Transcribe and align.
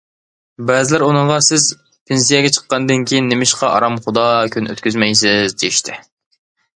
بەزىلەر 0.69 1.03
ئۇنىڭغا‹‹ 1.07 1.35
سىز 1.47 1.65
پېنسىيەگە 2.11 2.49
چىققاندىن 2.55 3.03
كېيىن 3.11 3.27
نېمىشقا 3.33 3.69
ئارامخۇدا 3.75 4.23
كۈن 4.57 4.71
ئۆتكۈزمەيسىز›› 4.73 5.55
دېيىشتى. 5.63 5.99